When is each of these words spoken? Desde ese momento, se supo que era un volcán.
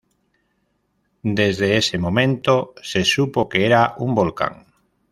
Desde 1.39 1.77
ese 1.77 1.99
momento, 1.99 2.73
se 2.81 3.05
supo 3.05 3.47
que 3.47 3.67
era 3.67 3.93
un 3.99 4.15
volcán. 4.15 4.65